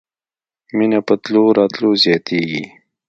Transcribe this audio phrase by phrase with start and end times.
[0.77, 2.63] مینه په تلو راتلو زیاتیږي